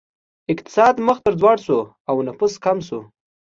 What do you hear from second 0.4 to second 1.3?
اقتصاد مخ